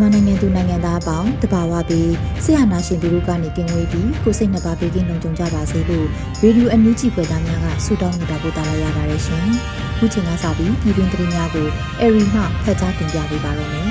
[0.00, 2.12] မြန်မာနိုင်ငံသူနိုင်ငံသားအပေါင်းတဘာဝပြီး
[2.44, 6.06] ဆရာနာရှင်သူတို့ကနေကင်းဝေးပြီးကိုစိတ်နှပါပေးကင်းလုံခြုံကြပါစေလို့
[6.42, 9.46] ရေဒီယိုအန်ယူဂျီဖွယ်သားများကဆုတောင်းနေတာပို့တာလိုက်ရပါတယ်ရှင်။
[9.98, 11.66] ခုချိန်ကစပြီးပြည်တွင်သတင်းများကို
[12.00, 13.88] အရီမှဖတ်ကြားတင်ပြပေးပါရမယ်။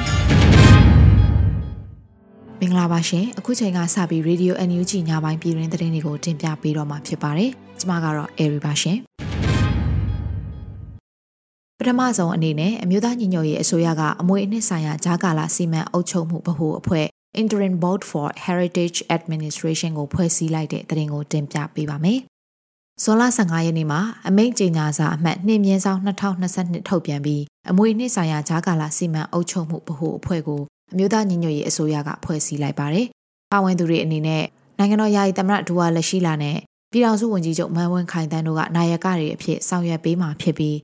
[2.59, 7.49] မင်္ဂလာပါရှင်။အခုချိန်ကစပြီးရေဒီယိုအန်ယူဂျီညပိုင်းပြည်တွင်သတင်းတွေကိုတင်ပြပေးတော့မှာဖြစ်ပါတယ်။
[7.80, 8.99] ကျွန်မကတော့အရီပါရှင်။
[11.81, 17.08] ပထမဆုံးအနေနဲ့အမျိုးသားညီညွတ်ရေးအစိုးရကအမွေအနှစ်ဆိုင်ရာဂျာကာလာစီမံအုပ်ချုပ်မှုဗဟိုအဖွဲ့
[17.41, 22.19] Interim Board for Heritage Administration ကိုဖွဲ့စည်းလိုက်တဲ့သတင်းကိုတင်ပြပေးပါမယ်။
[23.03, 33.08] ဇွန်လ15ရက်နေ့မှာအမိန့်ကြေညာစာအမှတ်2မြင်းဆောင်2022ထုတ်ပြန်ပြီးအမွေနှစ်ဆိုင်ရာဂျာကာလာစီမံအုပ်ချုပ်မှုဗဟိုအဖွဲ့ကိုအမျိုးသားညီညွတ်ရေးအစိုးရကဖွဲ့စည်းလိုက်ပါတယ်။
[33.52, 34.43] ပါဝင်သူတွေအနေနဲ့
[34.77, 36.58] နိုင်ငံတော်ယာယီသမ္မတဒူဝါလက်ရှိလာနဲ့
[36.91, 40.75] ပြည်ထောင်စုဝန်ကြီးချုပ်မန်ဝင်းခိုင်တန်းတို့ကနာယကတွေအဖြစ်ဆောင်ရွက်ပေးမှာဖြစ်ပြီး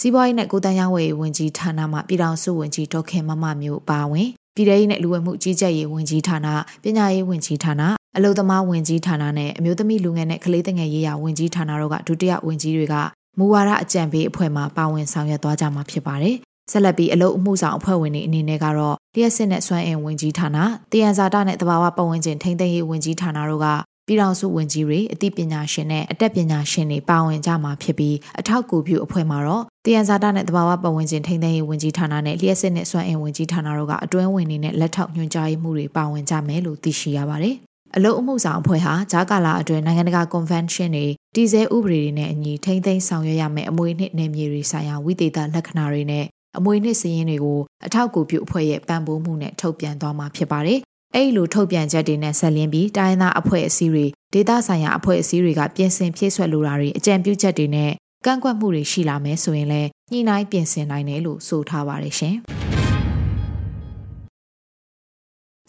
[0.00, 6.48] စီးပွားရေးနဲ့ကိုတန်းရောင်းဝယ်ရေးဝန်ကြီးဌာနမှပြည်ထောင်စုဝန်ကြီးဒေါက်ခင်မမမျိုးပါဝင်ပြည်ထောင်ရေးနဲ့လူဝယ်မှုကြီးကြပ်ရေးဝန်ကြီးဌာန
[6.82, 7.82] ပညာရေးဝန်ကြီးဌာန
[8.16, 12.94] အလုံသမားဝန်ကြီးဌာနနဲ့အမျိုးသမီးလူငယ်နဲ့ကလေးသငယ်ရေးရာဝန်ကြီးဌာနတို့ကဒုတိယဝန်ကြီးတွေက
[13.38, 16.36] မူဝါဒအကြံပေးအဖွဲ့မှပါဝင်ဆောင်ရွက်သွားကြမှာဖြစ်ပါတယ်။
[16.70, 20.48] ဆက်လက်ပြီးအလုပ်အမှုဆောင်အဖွဲ့ဝင်တွေအနေနဲ့ကတော့တရက်စစ်နဲ့စွမ်းအင်ဝန်ကြီးဌာန၊
[20.92, 23.66] တယံဇာတနဲ့တဘာဝပတ်ဝန်းကျင်ထိန်းသိမ်းရေးဝန်ကြီးဌာနတို့က
[24.12, 37.54] ပြည်ထောင်စုဝန်ကြီးတွေအသိပညာရှင်နဲ့အတတ်ပညာရှင်တွေပါဝင်ကြမှာဖြစ်ပြီးအထောက်အကူပြုအဖွဲ့မှာတော့တယံဇာတနဲ့တဘာဝပတ်ဝန်းကျင်ထိန်းသိမ်းရေးဝန်ကြီးဌာနနဲ့လျှက်စစ်နဲ့စွမ်းအင်ဝန်ကြီးဌာနတို့ကအတွင်းဝင်တွေနဲ့လက်ထောက်ညွှန်ကြားမှုတွေပါဝင်ကြမယ်လို့သိရှိရပါတယ်။
[37.96, 46.24] အလုအမှုဆောင်အဖွဲ့ဟာဂျာကာလာအတွင်းနိုင်ငံတကာ convention တွေတည်ဆဲဥပဒေတွေနဲ့အညီထိန်းသိမ်းဆောင်ရွက်ရမယ့်အမွေနှစ်နယ်မြေတွေဆိုင်ရာဝိသေသလက္ခဏာတွေနဲ့
[46.58, 50.80] အမွေနှစ်စည်းရင်းတွေကိုအထောက်အကူပြုအဖွဲ့ရဲ့ပံ့ပိုးမှုနဲ့ထုတ်ပြန်သွားမှာဖြစ်ပါတယ်။
[51.16, 57.90] အဲ့လိုထုတ်ပြန်ချက်တွေနဲ့ဆက်လင်းပြီးတိုင်းသားအဖွဲ့အစည်းတွေဒေသဆိုင်ရာအဖွဲ့အစည်းတွေကပြင်ဆင်ဖြည့်ဆွက်လိုတာတွေအကြံပြုချက်တွေနဲ့
[58.26, 62.36] ကန့်ကွက်မှုတွေရှိလာမယ်ဆိုရင်လည်းညှိနှိုင်းပြင်ဆင်နိုင်တယ်လို့ဆိုထားပါတယ်ရှင်။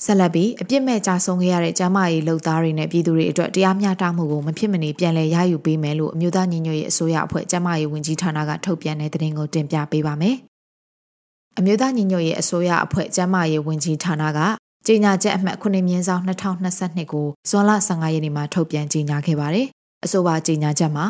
[0.03, 10.35] ဆက်လက်ပြီးအပြစ်မဲ့ကြာဆုံးခဲ့ရတဲ့ကျမကြီးလုံသားတွေနဲ့ပြည်သူတွေအတွက်တရားမျှတမှုကိုမဖြစ်မနေပြန်လည်ရယူပေးမယ်လို့အမျိုးသားညီညွတ်ရေးအစိုးရအဖွဲ့ကျမကြီးဝန်ကြီးဌာနကထုတ်ပြန်တဲ့သတင်းကိုတင်ပြပေးပါမယ်။
[11.57, 14.39] အမျိုးသားညီညွတ်ရေးအစိုးရအဖွဲ့ကျမကြီးဝန်ကြီးဌာနက
[14.87, 19.67] ကြေညာချက်အမှတ်9မြင်းဆောင်2022ကိုဇွန်လ15ရက်နေ့မှာထုတ်ပြန်ကြေညာခဲ့ပါတယ်။
[20.05, 21.05] အဆိုပါကြေညာချက်မှာ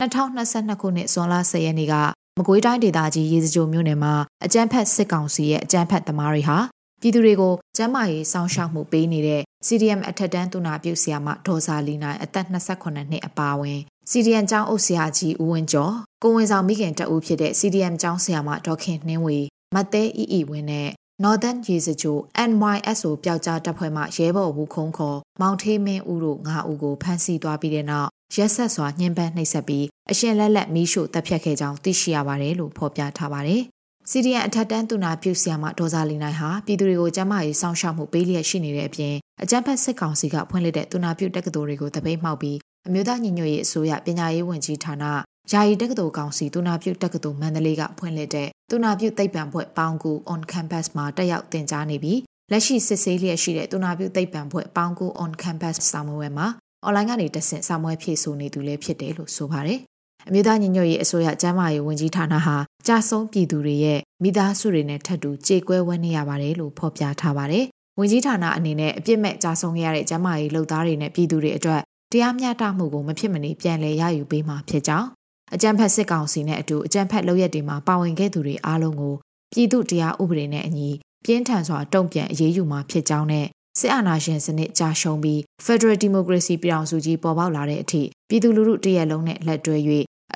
[0.00, 1.94] 2022ခုနှစ်ဇွန်လ10ရက်နေ့က
[2.38, 6.58] မကွေးတိုင်းဒေသကြီးရေစကြိုမြို့နယ်မှာအကြမ်းဖက်စစ်ကောင်စီရဲ့အကြမ်းဖက်သမားတွေဟာ
[7.00, 19.38] ပြည်သူတွေကိုကျန်းမာရေးစောင့်ရှောက်မှုပေးနေတဲ့ CDM အထက်တန်းသူနာပြုဆရာမဒေါ်စာလီနိုင်အသက်28နှစ်အပါအဝင် CDM ကျောင်းအုပ်ဆရာကြီးဦးဝင်းကျော်ကိုဝင်ဆောင်မိခင်တအူးဖြစ်တဲ့ CDM ကျောင်းဆရာမဒေါက်ခင်နှင်းဝေ
[19.74, 20.88] မတ်သေးအီအီဝင်းနဲ့
[21.24, 22.16] Northern ရေစကြို
[22.50, 33.62] NYSO ပျောက်ကြားတပ်ဖွဲ့မှရဲဘော်ဘူးခုံးခေါ်မောင်ထေးမင်းဦးတို့9ဦးကိုဖမ်းဆီးသွားပြီးတဲ့နောက်ရက်ဆက်စွာညှဉ်းပန်းနှိပ်စက်ပြီးအရှင်လက်လက်မီးရှို့တပ်ဖြတ်ခဲ့ကြောင်းသိရှိရပါတယ်လို့ဖော်ပြထားပါတယ်။
[34.10, 45.04] CDN အထက်တန်းသူနာပြုဆရာမဒေါ်စာလီနိုင်ဟာပြည်သူတွေကိုကျန်းမာရေးစောင့်ရှောက်မှုပေးလျက်ရှိနေတဲ့အပြင်အကြမ်းဖက်စစ်ကောင်စီကဖွင့်လှစ်တဲ့သူနာပြုတက္ကသိုလ်တွေကိုတပိတ်မှောက်ပြီးအမျိုးသားညီညွတ်ရေးအစိုးရပညာရေးဝန်ကြီးဌာန
[45.52, 56.46] ယာယီတက္ကသိုလ်ကောင်စီသူနာပြုတက္ကသိုလ်မန္တလေးကဖွင့်လှစ်တဲ့သူနာပြုသိပ္ပံဘွဲ့ပေါင်းကူ on campus မှာတက်ရောက်သင်ကြားနေပြီးလက်ရှိစစ်ဆေးလျက်ရှိတဲ့သူနာပြုသိပ္ပံဘွဲ့ပေါင်းကူ on campus စာမေးပွဲမှာ
[56.84, 59.78] အွန်လိုင်းကနေတဆင့်စာမွေးဖြည့်ဆို့နေသူလည်းဖြစ်တယ်လို့ဆိုပါတယ်။
[60.28, 62.56] အမျိုးသားညီညွတ်ရေးအစိုးရကျန်းမာရေးဝန်ကြီးဌာနဟာ
[62.86, 67.64] ကြာဆုံးပြည်သူတွေရဲ့မိသားစုတွေနဲ့ထပ်တူကြေကွဲဝန်းနေရပါတယ်လို့ဖော်ပြထားပါတယ်။
[67.98, 75.08] ဝန်ကြီးဌာနအနေနဲ့အပြစ်မဲ့ကြာဆုံးခဲ့ရတဲ့ကျန်းမာရေးလုပ်သားတွေနဲ့ပြည်သူတွေအတွက်တရားမျှတမှုကိုမဖြစ်မနေပြန်လည်ရယူပေးမှာဖြစ်ကြောင်း
[75.54, 79.14] အကြံဖက်စစ်ကောင်စီနဲ့အတူအကြံဖက်လုပ်ရက်တွေမှာပါဝင်ခဲ့သူတွေအားလုံးကို
[79.52, 80.90] ပြည်သူတရားဥပဒေနဲ့အညီ
[81.24, 83.46] ပြင်းထန်စွာတုံ့ပြန်အရေးယူမှာဖြစ်ကြောင်းနဲ့
[83.78, 89.78] စစ်အာဏာရှင်စနစ်ကြာရှုံးပြီး Federal Democracy ပြည်အောင်စုကြီးပေါ်ပေါက်လာတဲ့အထိပြည်သူလူထုတရက်လုံးနဲ့လက်တွဲ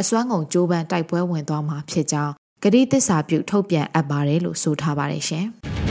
[0.00, 2.32] အစွမ်းကုန်ကြိုးပမ်းတိုက်ပွဲဝင်သွားမှာဖြစ်ကြောင်း
[2.62, 5.46] ဂတိသစ္စာပြုထုတ်ပြန်အပ်ပါတယ်လို့ဆိုထားပါတယ်ရှင်။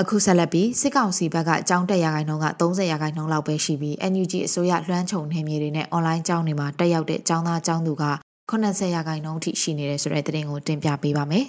[0.00, 8.04] အခုဆက်လက်ပြီးစစ်ကောင်စီဘက်ကအကြောင်းတက်ရခိုင်နှုန်းက30ရာခိုင်နှုန်းလောက်ပဲရှိပြီး NUG အစိုးရလွှမ်းခြုံနေမြေတွေနဲ့ online ကျောင်းတွေမှာတက်ရောက်တဲ့ကျောင်းသားကျောင်းသူက
[8.50, 11.44] 80ရာခိုင်နှုန်းအထိရှိနေတယ်ဆိုတဲ့သတင်းကိုတင်ပြပေးပါမယ်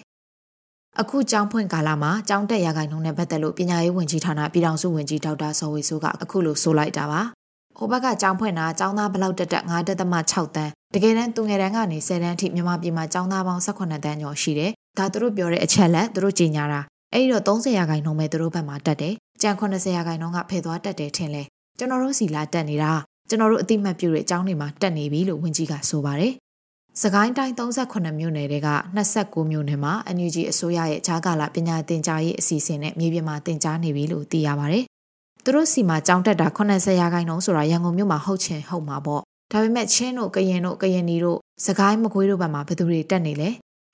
[1.02, 7.22] ။အခုကျောင်းဖွင့်ကာလမှာကျောင်းတက်ရာခိုင်နှုန်းနဲ့ပတ်သက်လို့ပညာရေးဝန်ကြီးဌာနပြည်ထောင်စုဝန်ကြီးဒေါက်တာစောဝေဆိုးကအခုလိုဆိုလိုက်တာပါ။
[7.78, 16.82] ဟိုဘက်ကကျောင်းဖွင့်တာကျောင်းသားဘလောက်တက်တက်9.6တန်းတကယ်တမ်းသူငယ်တန်းကနေ10တန်းအထိမြန်မာပြည်မှာကျောင်းသားပေါင်း18တန်းကျော်ရှိတယ်။ဒါသူတို့ပြောတဲ့အချက်လက်သူတို့ကြီးညာတာ
[17.16, 21.44] အဲ့ဒီတော့30ရာခိုင်နှုန်းပဲသူတို့ဘက်မှာတက်တယ်။ကြံ80ရာခိုင်နှုန်းကဖယ်သွားတက်တယ်ထင်လဲ။
[21.78, 22.92] ကျွန်တော်တို့စီလာတက်နေတာ
[23.30, 26.34] ကျွန်တော်တို့အတိမတ်ပြုတဲ့အကြောင်းတွေမှာတက်နေပြီလို့ဝန်ကြီးကဆိုပါတယ်။
[27.02, 28.70] စကိုင်းတိုင်း38မြို့နယ်တွေက
[29.10, 34.84] 29မြို့နယ်မှာ NUG အစိုးရရဲ့ဂျာကာလာပညာသင်ကြားရေးအစီအစဉ်နဲ့မြေပြင်မှာသင်ကြားနေပြီလို့သိရပါတယ်။
[35.44, 39.22] သူတို့စီမှာကြောင်းတက်တာ80ရာခိုင်နှုန်းဆိုတာရန်ကုန်မြို့မှာဟုတ်ချင်ဟုတ်မှာပေါ့။
[39.52, 43.50] ဒါပေမဲ့ချင်းတို့ကရင်တို့ကရင်နီတို့စကိုင်းမကွေးတို့ဘက်မှာဘယ်သူတွေတက်နေလဲ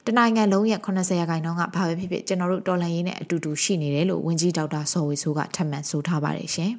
[0.09, 6.71] တနိုင်ငံလုံးရဲ့80ရာခိုင်နှုန်းကဘာပဲဖြစ်ဖြစ်ကျွန်တော်တို့တော်လှန်ရေးနဲ့အတူတူရှိနေတယ်လို့ဝန်ကြီးဒေါက်တာစောဝေဆိုးကထပ်မံဆိုထားပါတယ်ရှင်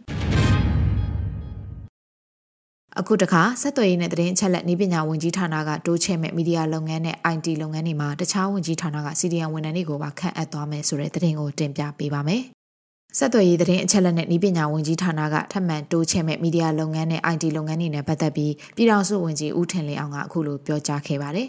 [2.99, 12.43] အခုတခါဆက်သွယ်ရေးနဲ့သတင်းအချက်လက်နည်းပညာဝန်ကြီးဌာနကတိုးချဲ့မဲ့မီဒီယာလုပ်ငန်းနဲ့ IT လုပ်ငန်းတွေမှာတခြားဝန်ကြီးဌာနက CDN ဝန်ထမ်းတွေကိုပါခန့်အပ်သွားမယ်ဆိုတဲ့သတင်းကိုတင်ပြပေးပါမယ်။
[13.19, 21.49] ဆက်သွယ်ရေးသတင်းအချက်လက်နဲ့နည်းပညာဝန်ကြီးဌာနကထပ်မံတိုးချဲ့မဲ့မီဒီယာလုပ်ငန်းနဲ့ IT လုပ်ငန်းတွေနဲ့ပတ်သက်ပြီးပြည်ထောင်စုဝန်ကြီးဦးထင်လင်းအောင်ကအခုလိုပြောကြားခဲ့ပါတယ်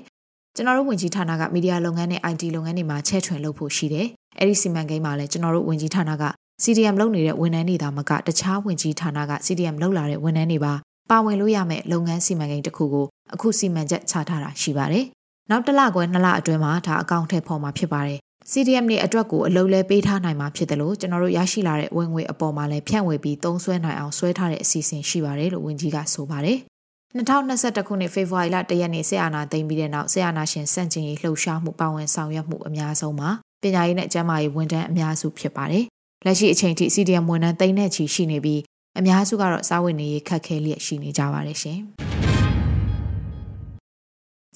[0.56, 4.08] ကျွန်တော်တို့ဝင်ကြီးဌာနကမီဒီယာလုပ်ငန်းနဲ့ IT လုပ်ငန်းတွေမှာချဲ့ထွင်လုပ်ဖို့ရှိတယ်။
[4.40, 6.24] အဲ့ဒီစီမံကိန်းမှာလည်းကျွန်တော်တို့ဝင်ကြီးဌာနက
[6.64, 10.74] CDM လုပ်နေတဲ့ဝန်ထမ်းတွေသာမကတခြားဝင်ကြီးဌာနက CDM လုပ်လာတဲ့ဝန်ထမ်းတွေပါ
[11.10, 15.06] ပါဝင်လို့ရမယ့်လုပ်ငန်းစီမံကိန်းတစ်ခုကိုအခုစီမံချက်ချထားတာရှိပါတယ်။
[15.50, 18.20] နောက်တစ်လခွဲနှစ်လအတွင်းမှာဒါအကောင့်ထည့်ပေါ်မှာဖြစ်ပါတယ်။
[18.52, 26.60] CDM တွေအတွက်ကိုအလုပ်လဲပေးထားနိုင်မှာဖြစ်တယ်လို့ကျွန်တော်တို့ရရှိလာတဲ့ဝင်ငွေအပေါ်မှာလည်းဖြန့်ဝေပြီးသုံးစွဲနိုင်အောင်ဆွဲထားတဲ့အစီအစဉ်ရှိပါတယ်လို့ဝန်ကြီးကဆိုပါတယ်။
[27.16, 33.30] 2021ခုနှစ်ဖေဖော်ဝါရီလ1ရက်နေ့ဆေးအာနာသိမ်းပြီးတဲ့နောက်ဆေးအာနာရှင်စန့်ကျင်ရေးလှုပ်ရှားမှုပါဝင်ဆောင်ရွက်မှုအများဆုံးမှာ
[33.62, 35.86] ပညာရေးနဲ့ကျန်းမာရေးဝန်ထမ်းအများစုဖြစ်ပါတယ်။
[36.26, 38.62] လက်ရှိအချိန်ထိ CDM ဝန်ထမ်းသိန်းနဲ့ချီရှိနေပြီး
[39.00, 41.80] အများစုကတော့စားဝတ်နေရေးခက်ခဲလျက်ရှိနေကြပါတယ်ရှင်။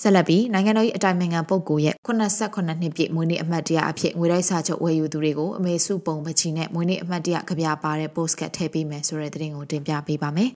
[0.02, 10.52] ဆက်လက်ပြီးနိုင်ငံတော်၏အတိုင်ပင်ခံပုဂ္ဂိုလ်ရဲ့89နှစ်ပြည့်မွေးနေ့အမှတ်တရအဖြစ်ငွေတိုက်စာချုပ်ဝယ်ယူသူတွေကိုအမေစုပုံပချီနဲ့မွေးနေ့အမှတ်တရကြပြပါတဲ့ postcard ထည့်ပေးမယ်ဆိုတဲ့သတင်းကိုတင်ပြပေးပါမယ်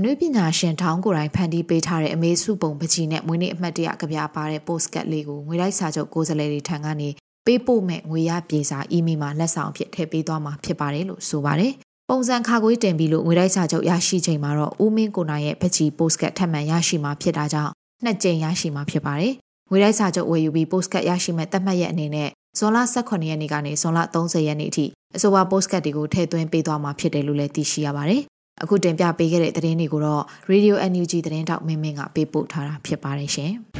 [0.00, 7.08] နွေပညာရှင်ထောင်းကိုယ်တိုင်ဖန်တီးပေးထားတဲ့အမေစုပုံပကြီးနဲ့မွေးနေ့အမှတ်တရကြပြပါတဲ့ postcard လေးကိုငွေလိုက်စာချုပ်ကိုယ်စားလှယ်တွေထံကနေ
[7.46, 11.72] ပေးပို့မဲ့ငွေရပြေစာအီးမေးလ်မှာလက်ဆောင်အဖြစ်ထည့်ပေးသွားမှာဖြစ်ပါတယ်လို့ဆိုပါတယ်။
[12.10, 17.72] ပုံစံခါခွေးတင်ပြီးလို့ငွေလိုက်စာချုပ်ရရှိချိန်မှာတော့ဦးမင်းကိုနိုင်ရဲ့ပကြီး postcard ထပ်မံရရှိမှာဖြစ်တာကြောင့်
[18.04, 19.32] နှစ်ကြိမ်ရရှိမှာဖြစ်ပါတယ်။
[19.70, 22.28] ငွေလိုက်စာချုပ်ဝယ်ယူပြီး postcard ရရှိမဲ့သတ်မှတ်ရက်အနေနဲ့
[22.58, 24.84] ဇွန်လ18ရက်နေ့ကနေဇွန်လ30ရက်နေ့အထိ
[25.16, 28.22] အဆိုပါ postcard တွေကိုထည့်သွင်းပေးသွားမှာဖြစ်တယ်လို့လည်းသိရှိရပါတယ်
[28.60, 33.52] အခုတင်ပြပေးခဲ့တဲ့သတင်းတွေကိုတော့ Radio NUG သတင်းတောက်မင်းမင်းကပေးပို့ထားတာဖြစ်ပါတယ်ရှင်။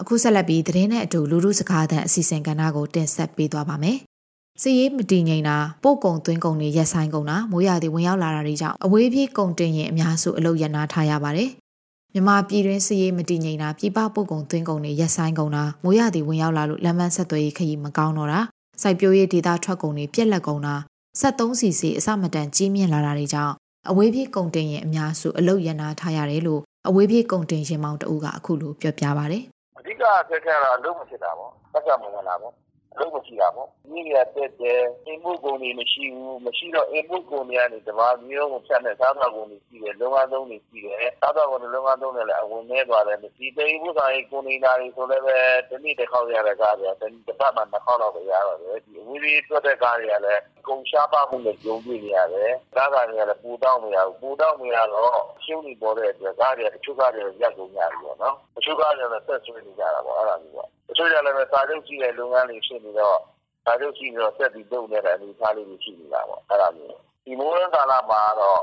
[0.00, 3.98] အခုဆက်လက်ပြီးသတင်းနဲ့အတူလူမှုစကားသံအစီအစဉ်ကဏ္ဍကိုတင်ဆက်ပေးသွားပါမယ်။
[4.62, 11.48] စီရေးမတည်ငြိမ်တာပို့ကုံသွင်းကုံတွေရက်ဆိုင်ကုန်တာမိုးရသည်ဝင်ရောက်လာတာတွေကြောင့်အဝေးပြေးကုံတင်ရင်အများစုအလုပ်ရနာထားရပါတယ်။
[12.14, 18.40] မြမပြည်တွင်းစီရေးမတည်ငြိမ်တာပြည်ပပို့ကုံသွင်းကုံတွေရက်ဆိုင်ကုန်တာမိုးရသည်ဝင်ရောက်လာလို့လမ်းမဆက်သွယ်ရေးခရီးမကောင်းတော့တာ
[18.82, 20.74] စိုက်ပျိုးရေးဒေသထွက်ကုန်တွေပြက်လက်ကုန်တာ
[21.20, 23.54] 73စီစီအစမတန်ကြီးမြင့်လာတာတွေကြောင့်
[23.90, 29.38] အဝေးပြေးကုန်တင်ရင်အများစုအလုတ်ရနာထားရတယ်လို့အဝေးပြေးကုန်တင်ရင်မောင်တအူးကအခုလိုပြောပြပါဗျ။
[29.78, 32.52] အဓိကအခက်အခဲကတော့အလုတ်မဖြစ်တာပေါ့။ပတ်စံမဝင်လာပေါ့။
[32.94, 45.36] အလုတ်မရှိတာပေါ့။ကြီးရတက်တယ်။အင်မှုကုန်တွေမရှိဘူး။မရှိတော့အင်မှုကုန်တွေကနေတဘာမျိုးကိုဖြတ်နေစားသောက်ကုန်တွေရှိတယ်။လုံငန်းသုံးတွေရှိတယ်။စားသောက်ကုန်တွေလုံငန်းသုံးတွေလည်းအဝင်နေသွားတယ်။ဒီတေးဘူးဆိုင်ကုန်နေနာတွေဆိုလည်းပဲ
[45.70, 63.18] တနည်းတစ်ခေါက်ရတဲ့ကားတွေတနည်းတစ်ပတ်မှနှစ်ခေါက်တော့ပဲရတော့တယ်။ဒီအဝေးပြေးထွက်တဲ့ကားတွေကလည်းကုန်ရှားပါမှုနဲ့ကြုံတွေ့နေရတယ်။ကားကလည်းပူတောက်နေရဘူး။ပူတောက်နေရတော့ရှုံးနေပေါ်တဲ့အတွက်ကားတွေတချို့ကားတွေရက်ကုန်ကြပြီပေါ့နော်။တချို့ကားတွေလည်းဆက်ဆွေးနေကြတာပေါ့အဲ့ဒါမျိုးပေါ့။တချို့ကြလည်းပဲစာချုပ်ကြည့်တဲ့လုပ်ငန်းတွေဖြစ်နေတော့
[63.64, 68.60] စာချုပ်ကြည့်ပြီးတော့ဆက်ပြီးလုပ်နေတဲ့အနေအထားလေးတွေရှိနေတာပေါ့အဲ့ဒါမျိုး။ဒီမိုးရင်းကာလမှာတော့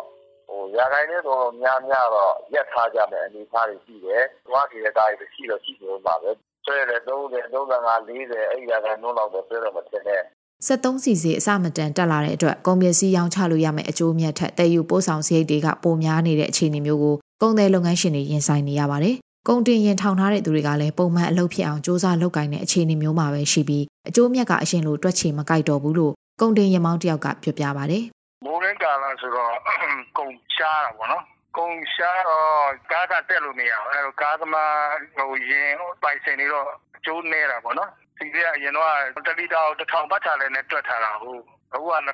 [0.47, 6.31] ဟိုရာခိုင်နှုန်းတော့များများတော့ရက်ထားကြမယ်အနေအထားတွေရှိတယ်။သွားကြည့်တဲ့ကားတွေရှိတော့ရှိနေမှာပဲ။
[6.65, 10.23] ဆွဲတယ်30 35 40အဲ့ရာခိုင်နှုန်းလောက်ပဲဆွဲတော့မထင်နဲ့
[10.67, 19.15] 73စီစီအစမတန်တက်လာတဲ့အတွက်ကုန်ပစ္စည်းရောင်းချလို့ရမယ့်အကျိုးမြတ်ထက်တည်ယူပို့ဆောင်စရိတ်တွေကပိုများနေတဲ့အခြေအနေမျိုးကိုကုန်သည်လုပ်ငန်းရှင်တွေရင်ဆိုင်နေရပါတယ်။
[19.47, 28.03] ကုန်တင်ရင်ထောင်ထားတဲ့သူတွေကလည်းပုံမှန်အလုပ်ဖြစ်အောင်စ조사လုပ်ကိုင်တဲ့အခြေအနေမျိုးမှာပဲရှိပြီးအကျိုးမြတ်ကအရင်လိုတွက်ချေမကိုက်တော့ဘူးလို့ကုန်တင်ရင်မောင်းတယောက်ကပြောပြပါတယ်။
[28.45, 29.53] မိုးရင်းကာလဆိုတော့
[30.17, 31.23] ကုန်ရှားတာပေါ့နော်။
[31.57, 34.73] ကုန်ရှားတော့ကားကတက်လို့မရဘူး။အဲတော့ကားသမား
[35.17, 35.71] ဟိုရင်
[36.03, 36.67] ပိုင်စင်တွေတော့
[36.97, 38.89] အကျိုးနေတာပေါ့နော်စီးကအရင်တော့
[39.27, 41.41] တလီတာ1000ပတ်ချာလဲနဲ့တွက်ထားတာဟုတ်
[41.73, 42.11] အခုက2500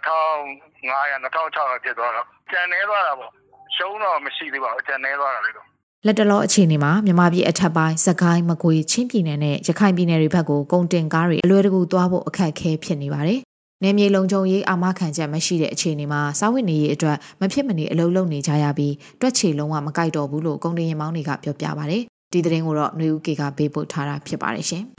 [1.26, 3.32] 2600ဖြစ်သွားတော့ကျန်နေသွားတာပေါ့
[3.76, 5.68] ရှုံးတော့မရှိသေးပါဘူးအကျန်နေသွားတာလေတော့
[6.08, 13.40] လက်တလောအခြေအနေမှာမြန်မာပြည်အထက်ပိုင်းစကိုင်းမကွေချင်းပြည်နယ်နဲ့ရခိုင်ပြည်နယ်တွေဘက်ကိုကုန်တင်ကားတွေအလွယ်တကူသွားဖို့အခက်အခဲဖြစ်နေပါတယ်။
[13.84, 22.02] နယ်မြေလုံခြုံရေးအာမခံချက်မရှိတဲ့အခြေအနေမှာစားဝတ်နေရေးအတွက်မဖြစ်မနေအလုပ်လုပ်နေကြရပြီးတွက်ချေလုံးဝမကိုက်တော့ဘူးလို့ကုန်တင်ရင်မောင်းတွေကပြောပြပါတယ်။
[22.34, 24.84] ဒီသတင်းကိုတော့ຫນွေဦးကေကပေးပို့ထားတာဖြစ်ပါတယ်ရှင်။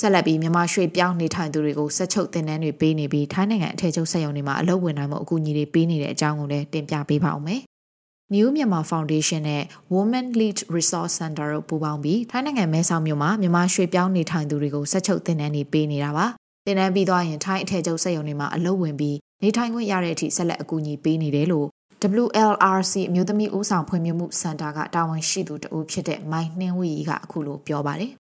[0.00, 7.62] ဆက်လက်ပြီးမြန်မာရွှေပြောင်းနေထိုင်သူတွေကိုဆက်ချုပ်တင်နန်းတွေပေးနေပြီးထိုင်းနိုင်ငံအထည်ချုပ်စက်ရုံတွေမှာအလုပ်ဝင်နိုင်မှုအကူအညီတွေပေးနေတဲ့အကြောင်းကိုလည်းတင်ပြပေးပါဦးမယ်။
[8.34, 9.62] New Myanmar Foundation နဲ့
[9.94, 16.26] Women Lead Resource Center တို့ပူးပေါင်းပြီးထိုင်းနိုင်ငံမဲဆောက်မြို့မှာမြန်မာရွှေပြောင်းနေထိုင်သူတွေကိုဆက်ချုပ်တင်နန်းတွေပေးနေတာပါ။
[16.66, 21.66] တင်နန်းပြီးသွားရင်ထိုင်းအထည်ချုပ်စက်ရုံတွေမှာအလုပ်ဝင်ပြီးနေထိုင်ခွင့်ရတဲ့အထိဆက်လက်အကူအညီပေးနေတယ်လို့
[22.24, 28.12] WLRC အမျိုးသမီးဦးဆောင်ဖွံ့ဖြိုးမှုစင်တာကတာဝန်ရှိသူတဦးဖြစ်တဲ့မိုင်းနှင်းဝီကအခုလိုပြောပါတယ်။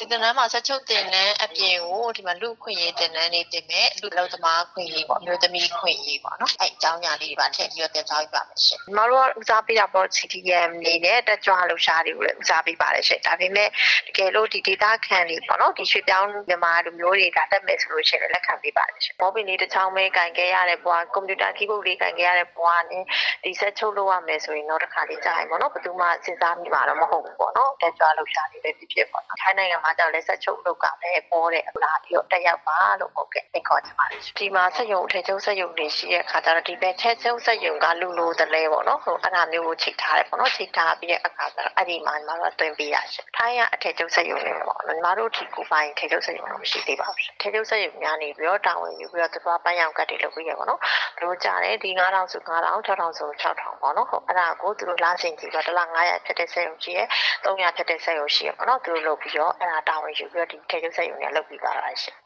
[0.00, 13.68] ဒီသင်တန်းမှာဆက်ချုပ်သင်တန်းအပြင်ကိုဒီမှာလူခွင့်ရေးသင်တန်းတွေတင်မယ်လူလောက်သမားခွင့်ရေးပေါ့မျိုးသမီးခွင့်ရေးပေါ့နော်အဲအကြောင်းအရာလေးတွေပါထည့်ပြီးတော့တင်ပြပေးပါမယ်ရှင်။မတို့ကဦးစားပေးတာပေါ့ CTM နေနဲ့တက်ကြွလှူရှားတွေကိုလည်းဦးစားပေးပါတယ်ရှင်။ဒါပေမဲ့
[14.06, 23.04] တကယ်လို့ဒီ data ခံတွေပေါ့နော်ဒီရွှေပြောင်းမြန်မာလူမျိုးတွေကတက်မယ်ဆိုလို့ရှိရင်လက်ခံပေးပါတယ်ရှင်။ဘောပင်လေးတစ်ချောင်းပဲကင်ခဲ့ရတဲ့ဘွားကွန်ပျူတာ keyboard လေးကင်ခဲ့ရတဲ့ဘွားနဲ့
[23.44, 50.80] ဒီဆက်ချုပ်လုပ်ရမယ်ဆိုရင်တော့တစ်ခါလေးကြာရင်ပေါ့နော်ဘယ်သူမှစဉ်းစားမိမှာတော့မဟုတ်ဘူးပေါ့နော်တက်ကြွလှူရှားတွေပဲဖြစ်ဖြစ်ပေါ့နော်။ထိုင်းနိုင်ငံမှာကြောင့်လည်းဆက်ချုပ်လုပ်ကလည်းပေါ်တဲ့လာပြီးတော့တက်ရောက်ပါလို့ဟုတ်ကဲ့သင်ခေါ်ချင်ပါတယ်ဒီမှာစက်ရုံအထည်ချုပ်စက်ရုံတွေရှိတဲ့အခါကျတော့ဒီဘက်ထဲချုပ်စက်ရုံကလူလိုတလဲပေါ့နော်ဟိုအဲ့ဒါမျိုးကိုချိန်ထားတယ်ပေါ့နော်ချိန်ထားပြီးတဲ့အခါကျတော့အဲ့ဒီမှာညီမတို့တွင်ပေးရရှင်ထိုင်းကအထည်ချုပ်စက်ရုံတွေပေါ့နော်ညီမတို့ဒီကိုပိုင်းထည်ချုပ်စက်ရုံတော့မရှိသေးပါဘူးထည်ချုပ်စက်ရုံများနေပြီးတော့တာဝန်ယူပြီးတော့သူကပန်းရောင်ကတ်တွေလုပ်ပြီးရပေါ့နော်
[51.16, 57.00] ဘလို့ကြတယ်ဒီ9000ဆို9000 6000ဆို6000ပေါ့နော်ဟုတ်အဲ့ဒါကိုသူတို့လာဆင်ကြည့်တော့တစ်လ900ဖြစ်တဲ့စက်ရုံရှိရ
[57.44, 62.16] 300ဖြစ်တဲ့စက်ရုံရှိရပေါ့နော်သူတို့လုပ်ပြီးတော့အဲ့ဒါတာဝန်ယူပြီးတော့ဒီထည်ချုပ်စက်ရုံတွေလုပ်ပြီးသွားတာရှင်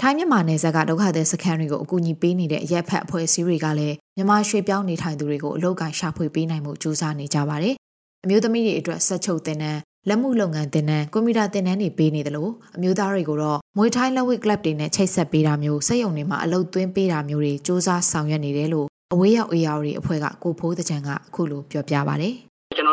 [0.00, 7.74] ထိုင်းမြန်မာနယ်စပ်ကဒုက္ခသည်စခန်းတွေကိုအကူအညီပေးနေတဲ့အရက်ဖက်အဖွဲ့အစည်းတွေကလည်းမြန်မာရွှေပြောင်းနေထိုင်သူတွေကိုအလုပ်ကိုင်ရှာဖွေပေးနိုင်မှုကြိုးစားနေကြပါတယ်။
[8.24, 9.78] အမျိုးသမီးတွေအတွက်ဆက်ချုပ်တင်တဲ့
[10.08, 22.49] လက်မှုလုပ်ငန်းတင်တဲ့ကွန်ပျူတာတင်တန်းတွေပေးနေတယ်လို့အမျိုးသားတွေကိုတော့မွေထိုင်းလက်ဝစ်ကလပ်တွေနဲ့ချိတ်ဆက်ပေးတာမျိုးစက်ရုံတွေမှာအလုပ်သွင်းပေးတာမျိုးတွေစ조사ဆောင်ရွက်နေတယ်လို့အဝေးရောက် AR အဖွဲ့ကကိုဖိုးတကြံကအခုလိုပြောပြပါဗျာကျွန်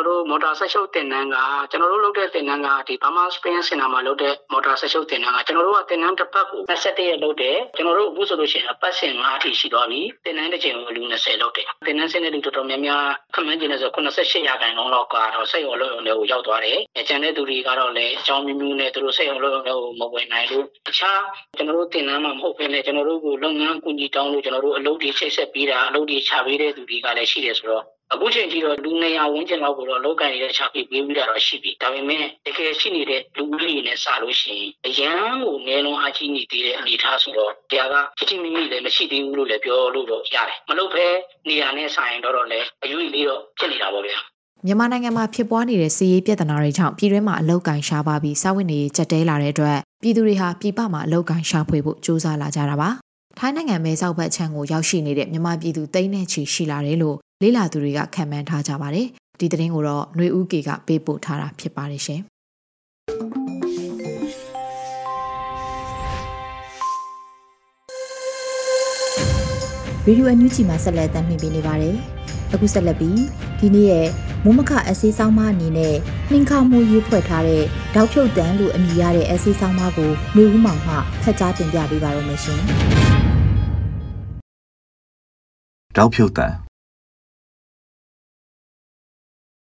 [0.07, 1.37] တော်တို့မော်တာဆက်ရှုပ်တင်နန်းက
[1.71, 13.03] ကျွန်တော်တို့လုပ်တဲ့တင်နန်းကဒီ Burma Spring Center မှာလုပ်တဲ့မော်တာဆက်ရှုပ်တင်နန်းကကျွန်တော်တို့ကတင်နန်းတစ်ပတ်ကို27ရက်လုပ်တယ်ကျွန်တော်တို့အခုဆိုလို့ရှိရင်ပတ်စင်5အထိရှိသွားပြီတင်နန်းတစ်ချိန်ကိုလူ20လုပ်တယ်တင်နန်းစင်းတဲ့လူတော်တော်များများ
[13.35, 21.21] ခမန်းကျင်နေဆို88ရာခိုင်နှုန်းလောက်ကတော့စိတ်ရောလုံးရုံတွေကိုရောက်သွားတယ်ကျန်တဲ့သူတွေကတော့လည်းအကြောင်းမျိုးမျိုးနဲ့သူတို့စိတ်ရောလုံးရုံတွေကိုမဝင်နိုင်လို့တခြား
[21.57, 41.07] ကျွန်တော်တို့တင်နန်းမှာမဟုတ်ဘဲနဲ့ကျွန်တော်တို့ကိုလုပ်ငန်းကူညီတောင်းလို့ကျွန်တော်တို့အလုပ်တွေချိတ်ဆက်ပေးတာအလုပ်တွေချပေးတဲ့သူတွေကလည်းရှိတယ်ဆိုတော့ အခုချိန်ထိတော့လူ200ဝန်းကျင်လောက်ကိုတော့လောက်ကန်နေတဲ့ချပေးပေးပြီးတော့ရှိပြီဒါပေမဲ့တကယ်ရှိနေတဲ့လူဦးရေနဲ့စလို့ရှိရင်အရန်ကိုငယ်လုံးအကြီးနေသေးတဲ့အနေအထားဆိုတော့တရားကချစ်ချစ်မိမိလည်းမရှိသေးဘူးလို့လည်းပြောလို့တော့ရတယ်မလုပ်ဘဲ
[41.47, 44.17] နေရာနဲ့ဆိုင်တော့တော့လည်းအယူကြီးလေးတော့ဖြစ်နေတာပေါ့ဗျာ
[44.65, 52.89] မြန်မာနိုင်ငံမှာဖြစ်ပွားနေတဲ့စီးရေးပြဿနာတွေကြောင့်ပြည်တွင်းမှာအလောက်ကန်ရှားပါပြီးစာဝတ်နေရေးကြက်တဲလာတဲ့အတွက်ပြည်သူတွေဟာပြည်ပမှာအလောက်ကန်ရှာဖွေဖို့ကြိုးစားလာကြတာပါ
[53.37, 59.07] ထိုင်းနိုင်ငံမဲဆောက်ဘက်ခြမ်းကိုရောက်ရှိနေတဲ့မြန်မာပြည်သူတိန်းနဲ့ချီရှိလာတယ်လို့ လေးလာသူတွေကခံမှန်းထားကြပါတယ်။
[59.39, 62.21] ဒီသတင်းကိုတော့ຫນွေဦးကေကပေးပို့ထားတာဖြစ်ပါတယ်ရှင်။
[70.07, 71.95] ရေဒီယိုအန်ယူဂျီမှာဆက်လက်တင်ပြနေပါတယ်။
[72.53, 73.21] အခုဆက်လက်ပြီး
[73.59, 74.07] ဒီနေ့ရဲ့
[74.43, 75.95] မုံမခအဆေးဆောင်မအနေနဲ့
[76.31, 77.63] နှင်းခါမှုရေးဖွဲ့ထားတဲ့
[77.95, 82.61] တောက်ဖြုတ်တန်းလို့အမည်ရတဲ့အဆေးဆောင်မကိုနေဦးမောင်မှဖတ်ကြားတင်ပြပေးပါရမရှင်။
[85.97, 86.66] တောက်ဖြုတ်တန်း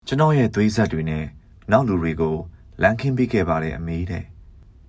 [0.08, 1.26] ကျွန်တော်ရဲ့သွေးဆက်တွေနဲ့
[1.72, 2.36] နောက်လူတွေကို
[2.82, 4.24] လမ်းခင်းပေးခဲ့ပါတယ်အမေတဲ့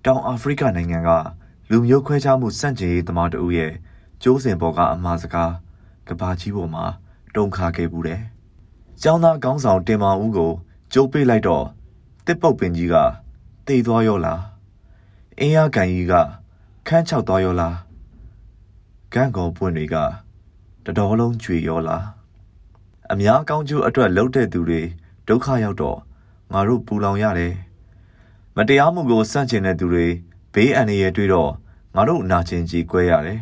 [0.05, 1.09] တောင်အာဖရိကနိုင်ငံက
[1.69, 3.73] လူမျိုးခွဲခြားမှုစန့်ကျင်ရေးသမားတဦးရဲ့
[4.23, 5.51] ကျိုးစင်ပေါ်ကအမှားစကား
[6.07, 6.85] ကဘာကြီးပေါ်မှာ
[7.35, 8.21] တုံခါခဲ့ဘူးတယ်။
[9.01, 10.51] ကျောင်းသားကောင်းဆောင်တင်မောင်ဦးကို
[10.93, 11.65] ကျိုးပေးလိုက်တော့
[12.25, 12.95] တစ်ပုတ်ပင်ကြီးက
[13.67, 14.39] တေသွားရောလား။
[15.39, 16.13] အင်းရကန်ကြီးက
[16.87, 17.75] ခန်းချောက်သွားရောလား။
[19.13, 19.95] ကန့်ကုန်ပွင့်တွေက
[20.85, 22.03] တတော်လုံးကြွေရောလား။
[23.11, 24.81] အများကောင်းကျိုးအတွက်လှုပ်တဲ့သူတွေ
[25.27, 25.97] ဒုက္ခရောက်တော့
[26.53, 27.53] ငါတို့ပူလောင်ရတယ်။
[28.55, 30.05] မတရားမှုကိုစန့်ကျင်တဲ့သူတွေ
[30.53, 31.51] ဘေးအန္တရာယ်တွေ့တော့
[31.95, 33.41] ငါတို့နာကျင်ကြည်ကွဲရတယ်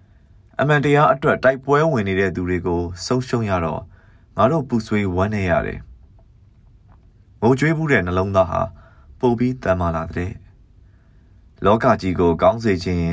[0.60, 3.82] ။အမှန်တရားအတွက်တိုက်ပွဲဝင်နေတဲ့သူတွေကိုဆုံးရှုံးရတော့
[4.36, 5.78] ငါတို့ပူဆွေးဝမ်းနေရတယ်။
[7.42, 8.60] ငိုကြွေးမှုတဲ့နှလုံးသားဟာ
[9.18, 10.32] ပုတ်ပြီးတမ်းမာလာတဲ့။
[11.64, 13.08] လောကကြီးကိုကောင်းစေခြင်း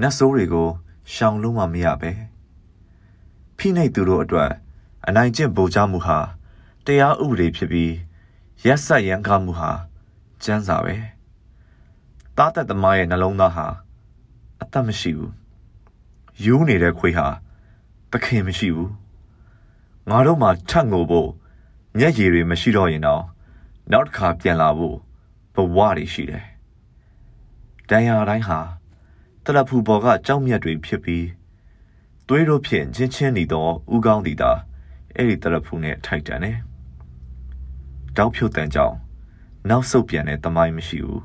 [0.00, 0.68] နတ်ဆိုးတွေကို
[1.12, 2.12] ရှောင်လို့မှမရပဲ။
[3.56, 4.50] ဖိနှိပ်သူတို့အတွက်
[5.06, 6.18] အနိုင်ကျင့်ပို့ချမှုဟာ
[6.86, 7.92] တရားဥပဒေဖြစ်ပြီး
[8.66, 9.70] ရက်ဆက်ရန်ကားမှုဟာ
[10.42, 10.96] ကျန်းစာပဲ
[12.36, 13.66] တားသက်သမားရဲ့နှလုံးသားဟာ
[14.60, 15.32] အသက်မရှိဘူး
[16.44, 17.26] ယူးနေတဲ့ခွေးဟာ
[18.10, 18.92] သခင်မရှိဘူး
[20.10, 21.30] ငါတို့မှထတ်ငိုဖို့
[21.98, 23.22] မျက်ရည်တွေမရှိတော့ရင်တော့
[23.92, 24.96] နောက်တစ်ခါပြန်လာဖို့
[25.54, 26.44] ဘဝတွေရှိတယ်။
[27.88, 28.58] တန်ရာတိုင်းဟာ
[29.44, 31.26] တလဖူပေါ်ကကြောက်မြတ်တွေဖြစ်ပြီး
[32.28, 34.52] သွေးတို့ဖြင့်ချင်းချင်းနေသောဥကောင်းသည်သာ
[35.16, 36.58] အဲ့ဒီတလဖူနဲ့ထိုက်တန်တယ်။
[38.18, 38.96] တောက်ဖြုတ်တန်ကြောင့်
[39.70, 41.20] နောက်ဆုတ်ပြန်တဲ့တမိုင်းမရှိဘူး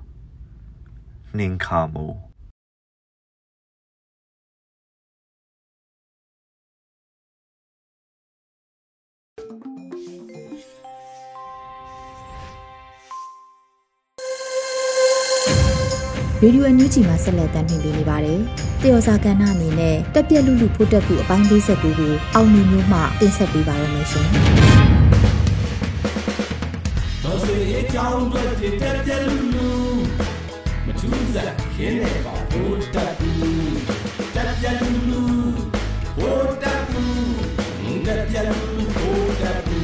[1.37, 2.15] ။နှင်းခါမို့
[16.43, 18.39] ရေဒီယိုအန်ယူဂျီမှာဆက်လက်တင်ပြနေပါတယ်။
[18.81, 24.27] တယောစာကဏ္ဍအနေနဲ့တက်ပြက်လူလူဖို့တက်ကူအပိုင်း59ကိုအောင်မြင်မျိုးမှတင်ဆက်ပေးပါရမရှင်။
[27.67, 28.43] တော်စေအကြောင်းတွေ
[28.81, 29.69] တက်ပြက်လူလူ
[30.85, 33.31] မထူးစားခင်းနေပါဖို့တက်ကူ
[34.35, 35.21] တက်ပြက်လူလူ
[36.17, 37.03] ဖို့တက်ကူ
[38.05, 39.79] တက်ပြက်လူလူဖို့တက်ကူ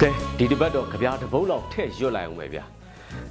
[0.00, 2.77] ကဲဒီတစ်ပတ်တော့ကြပြားတစ်ပုတ်လောက်ထည့်ရွတ်လိုက်အောင်ပဲဗျာ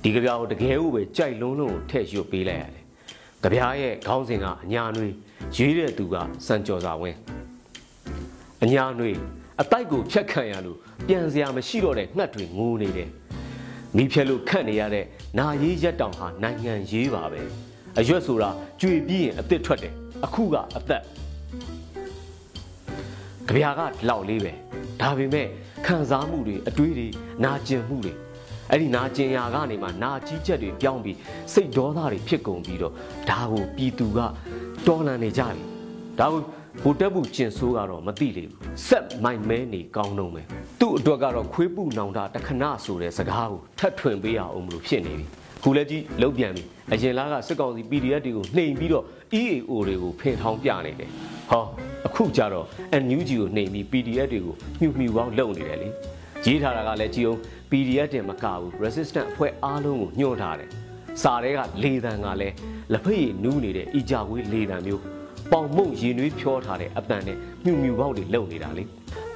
[0.08, 2.84] ဒီကြပြားကိုတကယ်ကိုပဲကြိုက်လုံးလုံးကိုထည့်ရွတ်ပေးလိုက်ရတယ်
[3.42, 5.08] ကြပြားရဲ့ခေါင်းစဉ်ကအညာနွေ
[5.56, 6.16] ရေးတဲ့သူက
[6.48, 7.18] စံကြော်စာဝင်း
[8.64, 9.12] အညာနွေ
[9.62, 13.10] အတိုက်ကိုဖြတ်ခံရလို့ပြန်စရာမရှိတော့တဲ့ငှက်တွေငိုနေတယ်
[13.96, 15.06] မိဖြက်လို့ခတ်နေရတဲ့
[15.40, 17.42] နာရေးရက်တောင်ဟာနိုင်ငံရေးပါပဲ
[18.00, 18.50] အရွက်ဆိုတာ
[18.82, 19.94] ကြွေပြီးရင်အစ်စ်ထွက်တယ်
[20.26, 21.04] အခုကအသက်
[23.48, 24.54] ကြပြားကလောက်လေးပဲ
[25.02, 25.48] ဒါပေမဲ့
[25.86, 27.08] ခံစားမှုတွေအတွေးတွေ
[27.44, 28.14] နာကျင်မှုတွေ
[28.72, 31.18] အဲ့ဒီနာကျင်ရာကနေမှနာကြီးချက်တွေပြောင်းပြီး
[31.54, 32.94] စိတ်ဒေါသတွေဖြစ်ကုန်ပြီးတော့
[33.30, 34.20] ဒါကိုပြည်သူက
[34.88, 35.62] တော်လန်နေကြပြီ
[36.20, 36.42] ဒါကို
[36.84, 40.46] ဘုတက်ဘူးကျင်ဆိုးကတော့မသိလေဘူးဆက်မိုင်မဲနေကောင်းတော့မယ်
[40.80, 45.26] သူ့အတွက်ကတော့ခွေးပူနောင်တာတခဏဆိုတဲ့စကားကိုထပ်ထွင်ပေးရအောင်မလို့ဖြစ်နေပြီ
[45.64, 49.06] ခုလည်းကြီးလုံးပြန်ပြီအရင်လားကစစ်ကောင်စီ PDF တွေကိုနှိမ်ပြီးတော့
[49.42, 51.10] EAO တွေကိုဖင်ထောင်ပြနေတယ်
[51.50, 51.64] ဟော
[52.08, 52.66] အခုကျတော့
[53.04, 55.90] NUG ကိုနှိမ်ပြီး PDF တွေကိုမြှူမြှူပေါင်းလုပ်နေတယ်လေ
[56.46, 60.70] ရေးထားတာကလည်းကြည်အောင် PDF တင်မကဘူး resistant အဖွဲ့အားလုံးကိုညှို့ထားတယ်
[61.22, 62.56] စာတွေကလေတံကလည်း
[62.92, 65.02] လက်ဖက်ရည်နူးနေတဲ့အီကြဝေးလေတံမျိုး
[65.52, 68.84] ပေါင်မုံရင်နွေးဖြောထားတဲ့အပန်နဲ့မြှူမြှူပေါက်တွေလုံနေတာလေ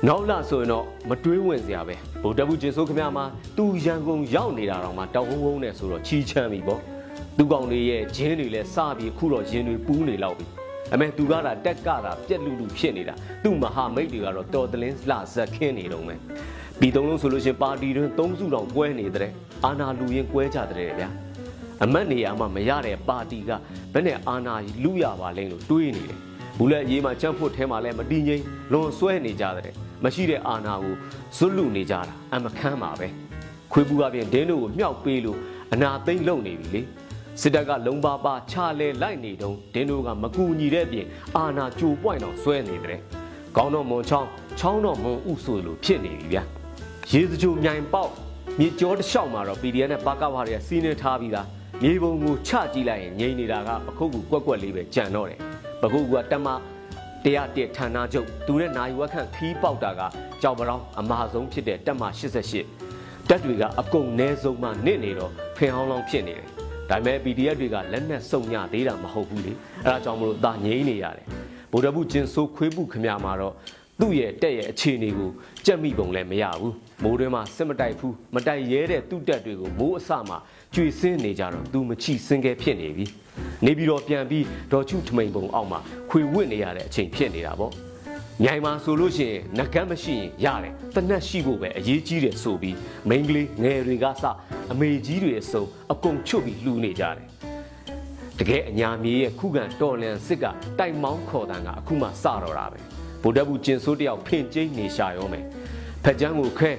[0.08, 3.26] နောက်လာဆိုရင်တော့မတွေးဝင်စရာပဲဗိုလ်တပ်ဘူးကျင်စိုးခမမှာ
[3.58, 6.82] သူရန်ကုန်ရောက်နေတာတော့မှတောက်ဝုန်းဝုန်းနဲ့ဆိုတော့ချီချမ်းပြီပေါ့
[7.38, 10.46] သူကောင်တွေရဲ့ဂျင်းတွေလည်းစပြီးအခုတော့ရင်တွေပူးနေလောက်ပြီ
[10.94, 13.14] အမေသူကတာတက်ကတာပြက်လူလူဖြစ်နေတာ
[13.44, 16.20] သူ့မဟာမိတ်တွေကတော့တော်တလင်းလှဇက်ခင်းနေတော့မယ်
[16.84, 19.32] ပြီးသုံးလုံးဆိုလို့ရှင်ပါတီတွင်သုံးစုတောင်ကွဲနေတဲ့
[19.66, 21.10] အာနာလူရင်ကွဲကြတဲ့ဗျာ
[21.84, 23.52] အမတ်နေရာမှာမရတဲ့ပါတီက
[23.94, 26.20] ဘယ်နဲ့အာနာလူရပါလဲလို့တွေးနေတယ်
[26.58, 30.96] ဘူးလက်ရေးမှာချမ်းဖို့ထဲမှာလည်းမတည်ငြိမ်လွန်ဆွဲနေကြတဲ့မရှိတဲ့အာနာကို
[31.38, 33.08] ဇွတ်လူနေကြတာအမခမ်းပါပဲ
[33.72, 35.38] ခွေးပူကပြင်ဒင်းတို့ကိုမြှောက်ပေးလို့
[35.74, 36.82] အနာသိမ့်လုံနေပြီလေ
[37.42, 41.06] စစ်တပ်ကလုံပါပါခြာလဲလိုက်နေတုံးဒင်းတို့ကမကူညီတဲ့ပြင်
[41.38, 43.00] အာနာကြိုပွိုင်အောင်ဆွဲနေတယ်
[43.58, 46.61] ကောင်းတော့မွန်ချောင်းချောင်းတော့မွန်ဥဆိုလို့ဖြစ်နေပြီဗျာ
[47.10, 48.12] ရေစကြိုမြိုင်ပေါက်
[48.60, 51.48] မြေကျောတစ်လျှောက်မှာတော့ PDF နဲ့ပါကဝါတွေကစီးနေထားပြီးသား
[51.84, 55.40] မြေပုံကိုချကြည့်လိုက်ရင်ငြိမ်နေတာကပခုတ်ကူကွက်ကွက်လေးပဲကြံတော့တယ်
[55.82, 56.48] ပခုတ်ကူကတက်မ
[57.24, 60.02] တရားတက်ဌာနချုပ်သူနဲ့နိုင်ဝက်ခန့်ခီးပေါက်တာက
[60.42, 62.04] ကြောက်ပရောင်းအမာဆုံးဖြစ်တဲ့တက်မ
[62.70, 66.48] 88တက်တွေကအကုန်နဲဆုံးမှနစ်နေတော့ဖင်ဟောင်းလောင်းဖြစ်နေတယ်
[66.90, 69.54] ဒါပေမဲ့ PDF တွေကလက်နက်စုံညသေးတာမဟုတ်ဘူးလေ
[69.86, 71.26] အဲဒါကြောင့်မလို့ဒါငြိမ်းနေရတယ်
[71.72, 73.54] ဗိုလ်တပ်ဘူးကျင်ဆိုးခွေးဘူးခမမှာတော့
[74.02, 75.30] သူ့ရဲ့တက်ရဲ့အခြေအနေကို
[75.66, 80.38] ကြက်မိပုံလည်းမရဘူးမိုးတွင်းမှာစစ်မတိုက်ဘူးမတိုက်ရဲတဲ့သူ့တက်တွေကိုမိုးအစမှာ
[80.74, 83.06] ကျွေစင်းနေကြတော့သူမချိစင်းခဲဖြစ်နေပြီ
[83.66, 87.74] နေပြီးတော့ပြန်ပြီးဒေါ်ချုထမိန်ပုံအောက်မှာခွေဝစ်နေရတဲ့အချိန်ဖြစ်နေတာပေါ့
[88.44, 92.78] မြိုင်မှာဆိုလို့ရှိရင်ငကန်းမရှိရင်ရတယ်တနက်ရှိဖို့ပဲအရေးကြီးတယ်ဆိုပြီး
[93.10, 94.26] မိန်းကလေးငယ်တွေကစ
[94.72, 97.28] အမေကြီးတွေအစုံအကုန်ချွတ်ပြီးလှူနေကြတယ်
[98.40, 100.46] တကယ်အညာမြေရဲ့ခုခံတော်လန်စစ်က
[100.80, 102.91] တိုက်မောင်းခေါ်တန်ကအခုမှစတော့တာပဲ
[103.22, 105.46] ဗိုလ်တပ်ဘူးကျင်ဆိုးတယောက်ဖင်ကျိန်းနေရှာရောမယ်
[106.04, 106.72] ဖက်ချမ်းကိုခဲ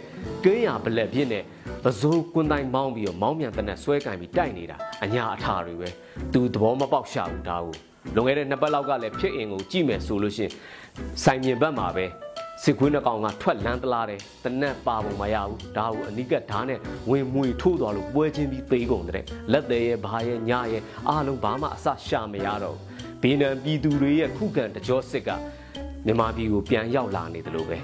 [0.44, 1.44] ကင်းရပလက်ပြစ်နဲ့
[1.84, 5.88] ပစိုးကွန်းတိုင်းမောင်းပြီးတော့မောင်းမြန်တဲ့နဲ့ဆွဲကင်ပြီးတိုက်နေတာအညာအထာတွေပဲ
[6.32, 7.74] သူသဘောမပေါက်ရှာဘူးဒါကို
[8.14, 10.50] လွန်ခဲ့တဲ့နှစ်ပတ်လောက်ကလည်းဖြစ်အင်ကိုကြည့်မယ်ဆိုလို့ရှင်
[11.24, 12.06] စိုင်မြင်ဘက်မှာပဲ
[12.62, 16.78] စစ်ခွေးနှကောင်ကထွက်လန်းတလားတယ်တနက်ပါပုံမရဘူးဒါကိုအနိကဓာတ်နဲ့
[17.10, 22.76] ဝင်မွေထိုးသွားလို့ပွဲချင်းပြီးသေးကုန်တဲ့လက်သေးရဲ့ဘာရဲ့ညရဲ့အားလုံးဘာမှအဆရှာမရတော့
[23.22, 25.30] ဘေးနံပြည်သူတွေရဲ့ခုခံတကြောစစ်က
[26.06, 27.78] မြန်မာပြည်ကိုပြန်ရောက်လာနေတယ်လို့ပဲ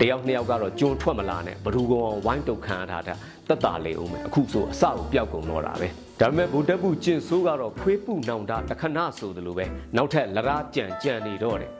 [0.00, 3.14] တယောက်နှစ်ယောက်ကတော့ကျွန်းထွက်မလာနဲ့ဘဒူကောင်အောင်ဝိုင်းတုတ်ခံထားတာ
[3.48, 5.88] တက်တာလေအောင်မယ်အခုဆိုအစကိုပျောက်ကုန်တော့တာပဲ
[6.20, 9.64] ဒါပေမဲ့ဗုဒ္ဓဘုကျင့်ဆိုးကတော့ခွေးပုနောင်တာတခဏဆိုသလိုပဲ
[9.96, 11.70] နောက်ထပ်လရာကြံကြံနေတော့တယ်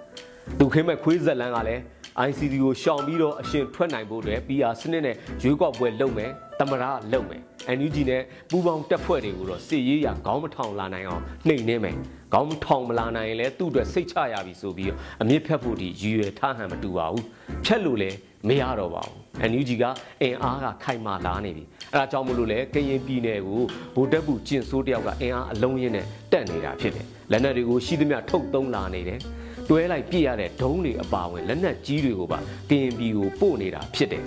[0.58, 1.82] သူခိမဲ့ခွေးဇက်လန်းကလည်း
[2.28, 7.42] ICD ကိုရှောင်ပြီးတော့အရှင်ထွက်နိုင်ဖို့အတွက် PR စနစ်နဲ့ရွေးကောက်ပွဲလုပ်မယ်တမရလုံမယ်
[7.76, 11.96] NUG နဲ့ပူပေါင်းတက်ဖွဲ့တွေကိုတော့စစ်ရေးရခေါင်းမထောင်လာနိုင်အောင်နှိမ်နှင်းမယ်
[12.36, 17.24] ခေါင်းမထောင်မလာနိုင်ရင်လည်းသူ့အတွက်စိတ်ချရပြီဆိုပြီးအမြင့်ဖြတ်ဖို့ဒီရည်ရွယ်ထားဟန်မတူပါဘူး
[17.64, 18.16] ဖြတ်လို့လည်း
[18.48, 19.16] မရတော့ပါဘူး
[19.50, 19.84] NUG က
[20.22, 23.60] အင်အားကခိုင်မာလာနေပြီအဲဒါကြောင့်မလို့လေကရင်ပြည်နယ်ကို
[23.94, 29.20] ဗိုလ်တပ်ဘူးကျင်ဆိုးတယောက်ကအင်အားအလုံးရင်းနဲ့တက်နေတာဖြစ်တယ်လက်နက်တွေကိုရှိသမျှထုတ်သုံးလာနေတယ်
[29.68, 32.38] တွဲလိုက်ပြည့်ရတဲ့ဒုံးတွေအပါဝင်လက်နက်ကြီးတွေကိုပါ
[32.70, 34.24] ကရင်ပြည်ကိုပို့နေတာဖြစ်တယ်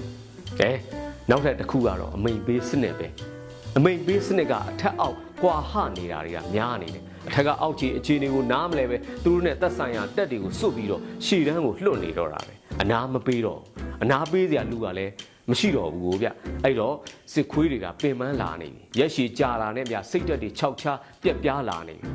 [0.59, 0.71] ကဲ
[1.29, 3.07] နောက်ထပ်တစ်ခုကတော့အမိန်ပေးစနစ်ပဲ
[3.77, 13.59] အမိန်ပေးစနစ်ကအထက်အောက်ကွာဟနေတာတွေကများနေတယ် အထက်ကအောက်ခြေအခြေအနေကိုနားမလဲပဲသူတို့နဲ့သက်ဆိုင်ရာတက်တွေကိုစွတ်ပြီးတော့ရှည်တန်းကိုလွှတ်နေတော့တာပဲအနာမပေးတော့
[14.03, 15.11] အနာပေးစရာလူကလည်း
[15.49, 16.27] မရှိတော့ဘူးကိုဗျ
[16.63, 16.95] အဲ့တော့
[17.33, 22.09] စစ်ခွေးတွေကပင်ပန်းလာနေပြီရက်ရှည်ကြာလာနဲ့ဗျစိတ်တက်တွေခြောက်ချားပြက်ပြားလာနေပြီ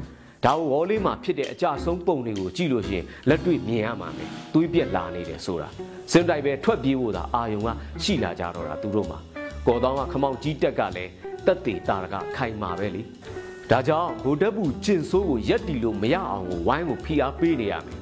[0.44, 5.68] ဒါဝေါ်လေးမှာဖြစ်တဲ့အကြဆုံးပုံတွေကိုကြည့်လို့ရှိရင်လက်တွေ့မြင်ရမှာပဲသွေးပြက်လာနေတယ်ဆိုတာ
[6.12, 7.68] စင်တိုက်ပဲထွက်ပြေးဖို့သာအာယုံက
[8.02, 9.18] ရှိလာကြတော့တာသူတို့မှာ
[9.66, 11.10] ကော်တောင်းကခမောင်ကြီးတက်ကလည်း
[11.46, 13.02] တက်တေတာရကခိုင်မာပဲလေ
[13.70, 17.98] ဒါကြောင့်ဗိုလ်တပ်ဘူးကျင်ဆိုးကိုရက်တီလို့မရအောင်ကိုဝိုင်းကိုဖိအားပေးနေရမယ်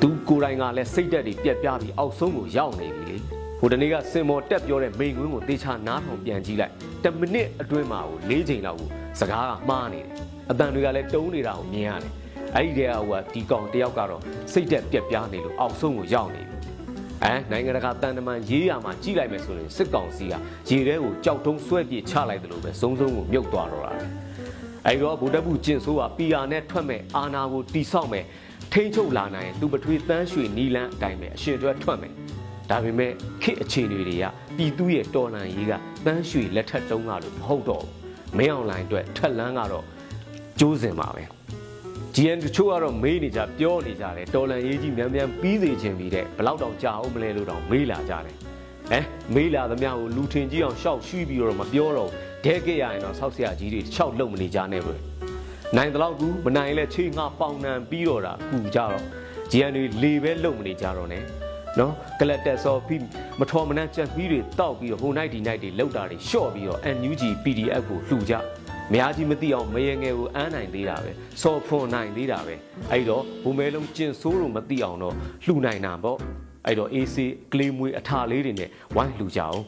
[0.00, 3.16] သူကိုယ်တိုင်ကလည်းစိတ်တက်တွေပြက်ပြားပြီးအောက်ဆုံးကိုရောက်နေပြီလေ
[3.58, 6.72] ဟိုတနေ့ကစင်မော်တက်ပြောတဲ့မိန်ကွင်းကိုတေချာနားထောင်ပြန်ကြည့်လိုက်
[7.04, 8.88] 10မိနစ်အတွင်းမှာကို၄ချိန်လောက်ကို
[9.20, 10.08] စကားကမှားနေတယ်
[10.50, 12.12] အတန်တွေကလည်းတုံးနေတာကိုမြင်ရတယ်
[12.56, 16.47] အဲ့ဒီတည်းကဟိုကဒီကောင်တယောက်ကတော့စိတ်တက်ပြက်ပြားနေလို့အောက်ဆုံးကိုရောက်နေပြီ
[17.24, 20.34] အဲနိုင်ငံတကာတန်တမန်ရေးရမှာကြီးလိုက်မယ်ဆိုရင်စစ်ကောင်စီက
[20.68, 23.92] ရေထဲကိုကြောက်တုံးဆွဲပြေချလိုက်တယ်လို့ပဲစုံစုံကိုမြုပ်သွားတော့တာ
[24.86, 28.24] အဲဒီတော့ဗိုလ်တပ်ဘူးကျင့်ဆိုးကပီယာနဲ့ထွက်မဲ့အာနာကိုတီဆောက်မဲ့
[28.72, 32.12] ထိန်းချုပ်လာနိုင်သူပထွေးတန်းရွှေနီလန်းအတိုင်းပဲအရှင်တွဲထွက်မယ်
[32.70, 34.24] ဒါပေမဲ့ခေတ်အခြေအနေတွေက
[34.56, 35.72] ပြည်သူရဲ့တော်လှန်ရေးက
[36.06, 39.84] တန်းရွှေလက်ထက်တုံးကလို့မဟုတ်တော့ဘူးမင်းအွန်လိုင်းအတွက်ထက်လန်းကတော့
[40.60, 41.37] ကျိုးစင်ပါပဲ
[42.14, 48.36] GN တချို့ကတော့မေးနေကြပြောနေကြတယ်တော်လန်ရေးကြီးမြန်မြန်ပြီးစေခြင်းပြီးတဲ့ဘလောက်တောင်ကြာအောင်မလဲလို့တောင်မေးလာကြတယ်
[48.92, 49.00] အဲ
[49.34, 52.10] မေးလာသမျှကိုလူထင်ကြီးအောင်ရှောက်ရှုပြီးတော့မပြောတော့
[52.44, 54.94] ဒဲကရရင်တော့ဆောက်ဆရာကြီးတွေရှောက်လုံမနေကြနဲ့ပဲ
[55.76, 59.04] နိုင်တော့ကူမနိုင်လဲချေငါပေါင်နံပြီးတော့တာကူကြတော့
[59.50, 61.22] GN တွေလေပဲလုံမနေကြတော့နဲ့
[61.78, 63.02] နော်ကလတ်တက်စောပြီး
[63.40, 68.34] မထော်မနှက်ချက်ပြီးတွေတောက်ပြီးတော့ဟိုနိုင်ဒီနိုင်တွေလောက်တာတွေရှော့ပြီးတော့ NUG PDF ကိုလှူကြ
[68.90, 71.10] မများကြီးမသိအောင်မရေငယ်ကိုအန်းနိုင်သေးတာပဲ
[71.42, 72.54] စော်ဖွန်နိုင်သေးတာပဲ
[72.90, 76.18] အဲ့တော့ဘုံမဲလုံးကျင်ဆိုးလို့မသိအောင်တော့လှူနိုင်တာပေါ့
[76.66, 77.16] အဲ့တော့ AC
[77.52, 79.60] ကလေးမွေးအထာလေးတွေနဲ့ဝိုင်းလှူကြအောင်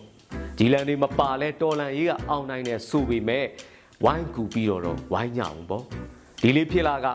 [0.59, 3.45] ဒီလန်တွေမပါလဲတော်လန်ရေးကအောင်နိုင်တယ်ဆိုပေမဲ့
[4.05, 5.85] ဝိုင်းကူပြီးတော့တော့ဝိုင်းညအောင်ပေါ့
[6.43, 7.07] ဒီလေးဖြစ်လာက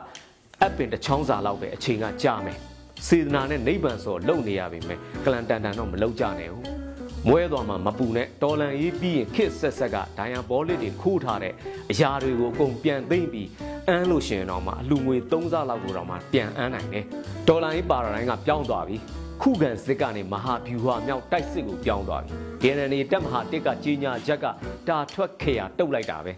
[0.63, 2.57] အပင်တစ်ချောင်းစာလောက်ပဲအချိန်ကကြာမယ်
[3.07, 6.84] စေတနာနဲ့နိဗ္ဗာန်ဆိုလုံနေရပြီမဲ့ကလန်တန်တန်တော့မလောက်ကြနဲ့ဘူး
[7.29, 11.53] မွဲသွားမှာမပူနဲ့တော်လန်ရေးပြီးရင်ခစ်ဆက်ဆက်ကဒိုင်ယာဘောလစ်တွေခိုးထားတဲ့
[11.91, 13.47] အရာတွေကိုအကုန်ပြန်သိမ့်ပြီး
[13.87, 17.05] အန်းလို့ရှင်တော့မှအလူငွေ3ဆလောက်ကိုတော့မှပြန်အန်းနိုင်တယ်
[17.47, 18.95] တော်လန်ရေးပါရာတိုင်းကပြောင်းသွားပြီ
[19.41, 24.45] ခုခံစစ်ကနေမဟာဗျူဟာမြောက်တိုက်စစ်ကိုပြောင်းသွားပြီ DNA တက်မဟာတစ်ကကြီးညာချက်က
[24.87, 26.31] တာထွက်ခေရတုတ်လိုက်တာပဲ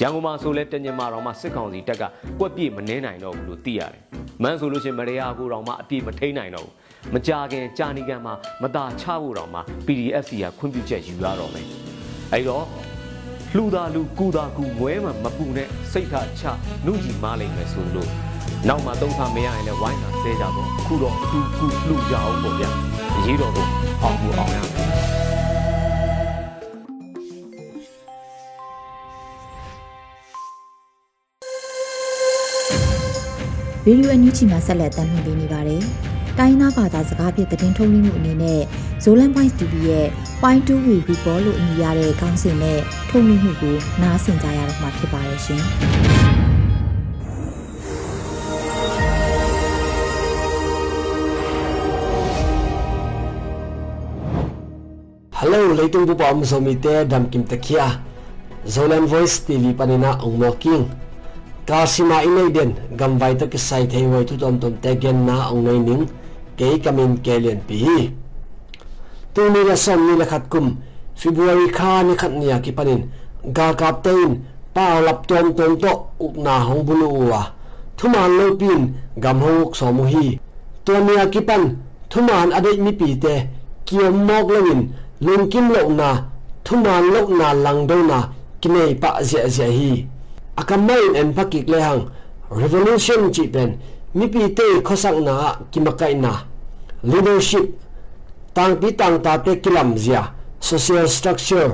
[0.00, 2.02] ရန်ကုန်မှာဆိုလဲတညမာတော်မှာစစ်ကောင်စီတက်က
[2.38, 4.02] ကွက်ပြေမနှင်းနိုင်တော့ဘူးလို့သိရတယ်။
[4.42, 6.74] မန်းဆိုလို့ရှင်မရယာကိုတော်မှအပြေမထိန်နိုင်တော့ဘူး။
[7.14, 11.66] မကြခင်ကြာနေကန်မှာမตาချဖို့တော်မှာ PDF စီကခွင့်ပြုချက်ယူရတော့မယ်။
[12.32, 12.64] အဲဒီတော့
[13.54, 16.44] လှူတာလူကူတာကူမွဲမှမပူနဲ့စိတ်ထားချ
[16.84, 18.10] နှုတ်ကြီးမားလိမ့်မယ်ဆိုလို့
[18.68, 22.70] နောက်မှသုံးခါမရရင်လည်းဝိုင်းတာဆဲကြတော့အခုတော့အတူကူလှူကြအောင်ပေါ့ဗျာ။
[23.16, 23.70] အရေးတော်တော့
[24.02, 24.90] အောင်ကိုအောင်ရမယ်။။
[33.84, 35.82] ဗီဒီယိုအန်ယူချီမှာဆက်လက်တင်ပြနေပါတယ်။
[36.38, 38.60] တိုင်းသားဘာသာစကားဖြင့်သတင်းထုတ်လွှင့်မှုအနေနဲ့
[39.04, 40.06] Zolan Point TV ရဲ့
[40.42, 42.78] Point 2 Way Report လို့အမည်ရတဲ့ခေါင်းစဉ်နဲ့
[43.10, 45.62] ထုတ်လွှင့်မှုကိုနားဆင်ကြရတော့မှာဖြစ်ပါတယ်ရှင်။
[55.38, 57.86] Hello leitung bu pom zomi te dam kim takia
[58.74, 60.84] Zolan Voice TV panina ongmo king
[61.66, 65.62] Kasima inay din gamvay to kisay thay way tu tom tom te gen na ong
[65.66, 66.02] nay ning
[66.58, 68.10] kay kamin kelian pi
[69.34, 70.66] Tu ni la som ni la khat kum
[71.20, 73.02] February kha ni khat niya ki panin
[73.56, 74.32] ga kap lập
[74.74, 75.92] pa lap tom tom to
[76.24, 77.52] uk na hong bulu wa à.
[77.98, 78.80] Thuman lo pin
[79.22, 80.38] gam hông uk so mu hi
[80.84, 81.62] Tu niya ki pan
[82.10, 83.34] thuman adai mi pi te
[83.86, 84.80] kiom mok lawin
[85.20, 86.10] lung kim lo na
[86.64, 88.18] thuman lo na lang do na
[88.60, 90.06] kinai pa zia zia hi
[90.56, 92.02] akamain en pakik lehang
[92.50, 93.70] revolution chi pen
[94.16, 95.34] mi pi te khosak na
[95.72, 96.32] kimakai na.
[97.10, 97.66] Leadership
[98.54, 100.22] tang pi tang ta te kilam zia.
[100.60, 101.70] Social structure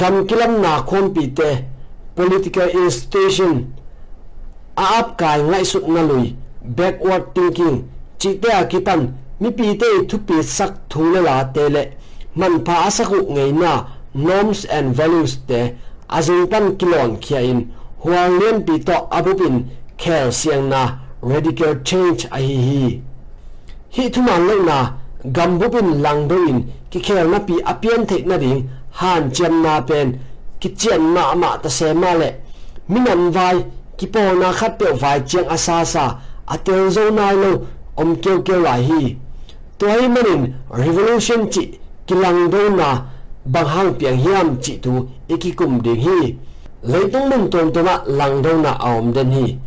[0.00, 1.48] gam kilam na khom pi te
[2.16, 3.54] political institution
[4.76, 6.36] a ap kai ngai sut na lui.
[6.76, 7.78] Backward thinking
[8.20, 9.02] chi te akipan
[9.40, 11.82] mi pi te thu pi sak thule la te le
[12.34, 13.72] man pha asaku ngei na
[14.14, 15.60] norms and values te.
[16.08, 17.60] Azing pan kilon khia in
[18.02, 19.56] huang len pi to abupin
[19.98, 20.82] kher siang na
[21.26, 23.00] radical change a hi hi.
[23.96, 24.78] Hi thuman lo na
[25.36, 26.58] gambubin langdoin
[26.90, 30.08] ki khel na pi apian the na ding, han chem na pen,
[30.60, 32.30] ki chen na ma ta se ma le.
[32.88, 33.56] Minan vai,
[33.98, 36.04] ki po na khat pe vai cheng asa sa
[36.46, 39.16] atel zo na lo, om kêu kêu lại hi.
[39.78, 41.64] Toy manin, revolution chi,
[42.06, 42.88] ki langdoin na,
[43.44, 46.34] bang hang piang hiam chi tu e ikikum ding hi.
[46.82, 49.58] Leitung mung ton toma lang do na aom den hi.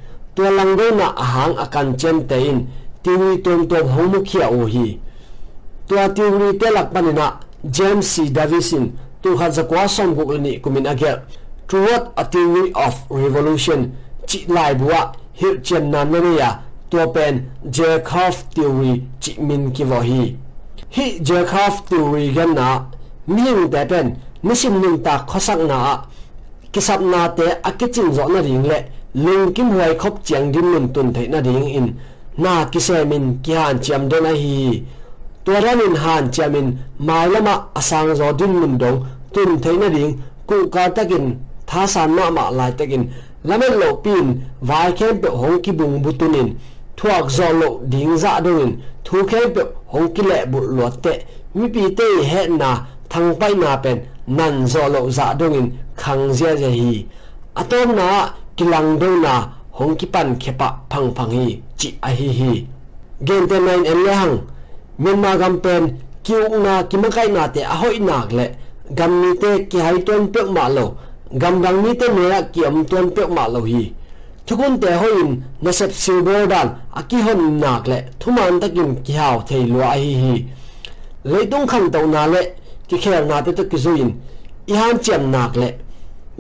[0.41, 2.58] ตัวลังเดนะอาหางอาการเจมเตอิน
[3.04, 4.88] ติวีตรงตัวหงมุขี้โอฮี
[5.88, 7.28] ตัวติวีเตลักปันนะ
[7.73, 8.84] เจมซีดาวิสิน
[9.21, 11.17] ตัวขันสกวาสงกุกนี่คุมินาเกล
[11.69, 13.80] toward a theory of revolution
[14.30, 14.95] จิลายบัว
[15.39, 16.43] ฮิลเจนนันเนีย
[16.91, 17.34] ตัวเป็น
[17.73, 17.78] เจ
[18.10, 18.91] คอฟติวรี
[19.23, 20.23] จิมินกิวฮี
[20.95, 22.69] ฮิเจคอฟติวรีกันนะ
[23.34, 24.06] มีองแต่เป็น
[24.47, 25.80] นิสิมนินตาข้อสักน่ะ
[26.73, 31.93] กิสับนาเตอกิจิงจอนาริงเละ lưng kim huai khóc chiang din lun tun thei na ding in.
[32.38, 34.82] Na kia xe min kia hàn chiam do na hi
[35.45, 39.78] turan in hàn chiam in, mai lama asang à zo din lun dong tun thei
[39.78, 39.88] na
[40.48, 41.36] cụ ku ta takin
[41.67, 43.04] tha san na ma lai takin
[43.43, 46.56] lamen lộ pin vài vai khem pe hong ki bung butunin
[46.98, 50.93] thuak zo lo ding dạ za dongin thu khem pe hong ki lệ bu luật
[51.04, 51.12] te
[51.54, 55.78] mi pi tê he na thăng bay na pen nan zo lo za dongin dạ
[55.95, 57.06] khăng zia zia hi
[57.54, 58.30] atom na
[62.06, 62.52] อะฮีฮี
[63.26, 64.34] เกนเตนไนเอ็นเลหัง
[65.00, 65.84] Myanmar gam pen
[66.24, 68.45] kiu na kimakai na te ahoi nak le
[68.98, 70.86] gam ni te ki hai ton pek ma lo
[71.41, 73.93] gam dang ni te ne ki am ton pek ma lo hi
[74.48, 75.30] thukun te hoin
[75.62, 76.67] na sep silver dan
[77.00, 80.45] aki hon nak le thuman takin ki haw thei lo a hi hi
[81.24, 82.41] leitung khan to na le
[82.88, 84.10] ki kher na te to ki zuin
[84.67, 85.67] i han chem nak le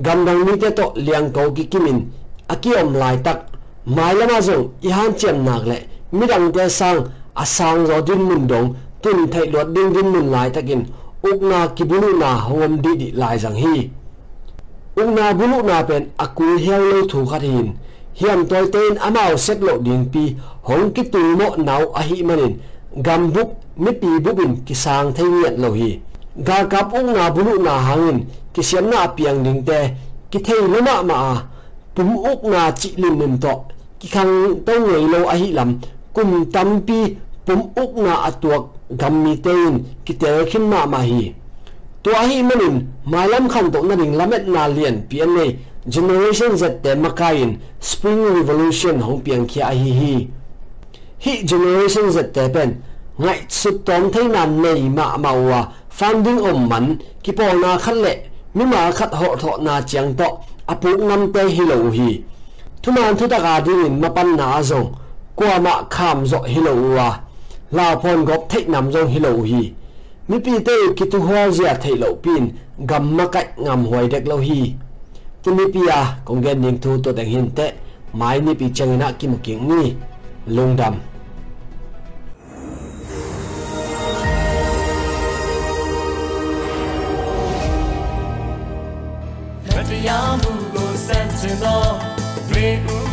[0.05, 1.99] gam dang ni te to liang ko ki kimin.
[2.47, 3.39] Aki om lai tak,
[3.85, 4.39] mai lama
[4.81, 5.77] y i han chem nak le.
[6.11, 6.99] Midang te sang
[7.35, 8.67] asang zo din mun dong,
[9.01, 10.81] tun thai lot ding din mun lai takin.
[11.23, 13.89] Ukna kibulu na hongom di di lai jang hi.
[14.95, 17.67] Ukna bulu na pen akul heo lo thu khat hin.
[18.19, 20.35] Hiam toy tên amao set lo ding pi,
[20.67, 22.53] hong ki tu mo nau a hi manin.
[23.05, 25.99] Gam buk, mi pi bubin ki sang thai niat lo hi.
[26.37, 29.79] Ga kap ukna bulu na hangin ki siam na piang ding te
[30.31, 31.17] ki thei lama ma
[31.95, 33.53] pum ukna chi lim nim to
[33.99, 34.33] ki khang
[34.65, 35.79] to ngei lo a hi lam
[36.13, 38.63] kum tampi pum uk na atuak
[38.99, 39.73] gammi tein
[40.05, 41.33] ki tel khin ma ma hi
[42.03, 45.51] to hi manin malam khan to na ring lamet na lian pian nei
[45.93, 50.15] generation z te makain spring revolution hong piang khia hi hi
[51.23, 52.69] hi generation z te pen
[53.17, 55.61] ngai su tom thai na nei ma ma wa
[55.99, 56.85] funding om man
[57.23, 58.13] ki po na khat le
[58.55, 60.27] mi ma khat ho tho na chiang to
[60.71, 62.09] apu ngam te hi lo hi.
[62.83, 64.87] Thuman thu ta ga ding ma pan na zong
[65.35, 67.09] kwa ma kham zo hi lo wa
[67.77, 69.61] la phon gop thei nam zong hi lo hi.
[70.27, 72.43] Mi pi te ki tu ho zia thei lo pin
[72.89, 74.73] gam ma kai ngam hoi dek lo hi.
[75.43, 77.67] Tu mi pi a kong gen ning thu to deng hin te
[78.13, 79.93] mai ni pi chang na ki mu king ni
[80.55, 80.75] lung
[90.07, 91.83] ရားမှုကိုစန့်ကျင်သော
[92.51, 93.08] ရေဥပ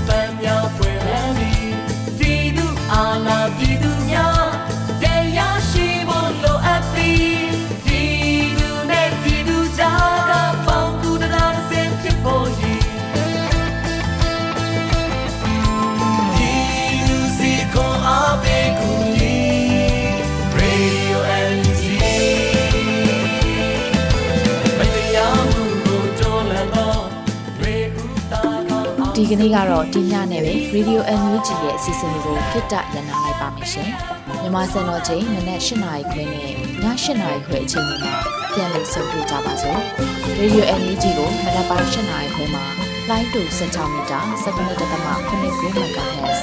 [29.30, 33.90] ကနေ့ကတော့ဒီညနဲ့ပဲ Radio NUG ရဲ့အစီအစဉ်လေးကိုခਿੱတရနာလိုက်ပါမယ်ရှင်။
[34.40, 36.84] မြမစံတော်ချိန်မနက်၈နာရီခွဲနဲ့ည၈
[37.20, 38.14] နာရီခွဲအချိန်တွေမှာ
[38.52, 39.80] ပြန်လည်ဆုံတွေ့ကြပါစို့။
[40.40, 42.64] Radio NUG ကိုမနက်ပိုင်း၈နာရီခွဲမှာ
[43.08, 44.96] လိုင်းတူ16မီတာ17.8
[45.42, 46.40] MHz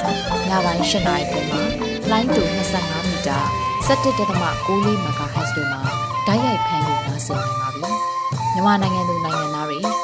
[0.48, 1.60] ညပိုင်း၈နာရီခွဲမှာ
[2.10, 2.42] လိုင်းတူ
[2.76, 3.38] 25မီတာ
[3.88, 4.10] 17.6
[5.04, 5.80] MHz တို့မှာ
[6.26, 7.90] ဓာတ်ရိုက်ဖမ်းလို့နိုင်စေနိုင်ပါပြီ။
[8.54, 9.78] မြန်မာနိုင်ငံသူနိုင်ငံသားတွေ